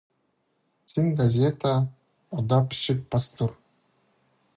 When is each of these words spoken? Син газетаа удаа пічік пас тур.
Син 0.91 1.11
газетаа 1.19 1.75
удаа 2.39 2.61
пічік 2.71 2.99
пас 3.13 3.29
тур. 3.37 3.51